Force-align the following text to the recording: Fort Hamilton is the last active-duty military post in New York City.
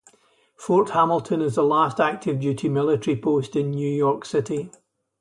Fort 0.55 0.89
Hamilton 0.89 1.43
is 1.43 1.53
the 1.53 1.63
last 1.63 1.99
active-duty 1.99 2.67
military 2.69 3.15
post 3.15 3.55
in 3.55 3.69
New 3.69 3.87
York 3.87 4.25
City. 4.25 4.71